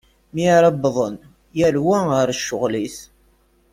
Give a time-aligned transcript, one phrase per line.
[0.33, 1.15] Mi ara wwḍen
[1.57, 2.97] yal wa ɣer ccɣel-is.